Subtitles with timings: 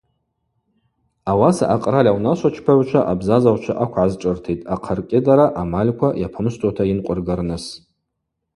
[1.31, 7.63] Ауаса акъраль аунашвачпагӏвчва абзазагӏвчва аквгӏазшӏыртитӏ ахъаркӏьыдара амальква йапымшвтуата йынкъвыргарныс.